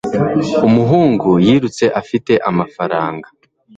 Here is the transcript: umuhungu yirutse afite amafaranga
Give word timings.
umuhungu 0.67 1.29
yirutse 1.45 1.85
afite 2.01 2.33
amafaranga 2.49 3.27